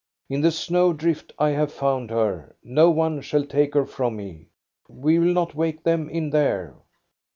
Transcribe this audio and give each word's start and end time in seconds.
In 0.31 0.41
the 0.41 0.49
snow 0.49 0.93
drift 0.93 1.31
I 1.37 1.49
have 1.49 1.71
found 1.71 2.09
her; 2.09 2.55
no 2.63 2.89
one 2.89 3.21
shall 3.21 3.45
take 3.45 3.75
her 3.75 3.85
from 3.85 4.15
me. 4.15 4.47
We 4.89 5.19
will 5.19 5.31
not 5.31 5.53
wake 5.53 5.83
them 5.83 6.09
in 6.09 6.31
there. 6.31 6.73